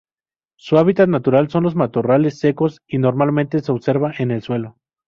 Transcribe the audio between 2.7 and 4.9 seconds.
y normalmente se observa en el suelo.